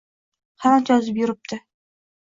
[0.63, 1.63] Qanot yozib yuribdi.